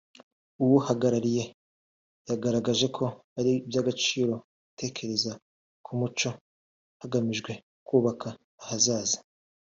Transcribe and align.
uwuhagarariye 0.63 1.43
yagaragaje 2.29 2.87
ko 2.97 3.03
ari 3.39 3.51
iby’agaciro 3.59 4.33
gutekereza 4.65 5.31
ku 5.85 5.91
muco 5.99 6.29
hagamijwe 7.01 7.51
kubaka 7.87 8.27
ahazaza 8.63 9.17